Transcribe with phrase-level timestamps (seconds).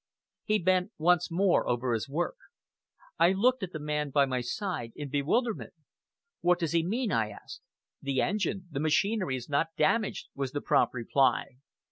[0.45, 2.35] He bent once more over his work.
[3.19, 5.73] I looked at the man by my side in bewilderment.
[6.39, 7.61] "What does he mean?" I asked.
[8.01, 8.65] "The engine!
[8.71, 11.57] The machinery is not damaged!" was the prompt reply.